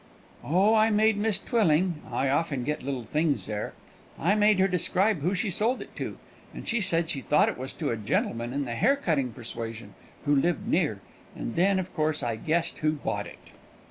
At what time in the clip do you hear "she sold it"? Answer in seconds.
5.35-5.95